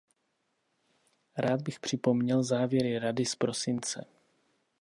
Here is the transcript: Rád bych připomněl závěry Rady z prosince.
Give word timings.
Rád 1.37 1.61
bych 1.61 1.79
připomněl 1.79 2.43
závěry 2.43 2.99
Rady 2.99 3.25
z 3.25 3.35
prosince. 3.35 4.05